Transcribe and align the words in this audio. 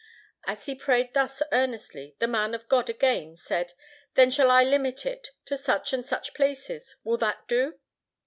As 0.45 0.65
he 0.65 0.73
prayed 0.73 1.13
thus 1.13 1.43
earnestly 1.51 2.15
the 2.17 2.27
Man 2.27 2.55
of 2.55 2.67
God 2.67 2.89
again 2.89 3.35
said, 3.35 3.73
"Then 4.15 4.31
shall 4.31 4.49
I 4.49 4.63
limit 4.63 5.05
it 5.05 5.29
to 5.45 5.55
such 5.55 5.93
and 5.93 6.03
such 6.03 6.33
places. 6.33 6.95
Will 7.03 7.17
that 7.17 7.47
do?" 7.47 7.77